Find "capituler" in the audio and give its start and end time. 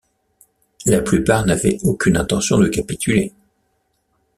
2.67-3.33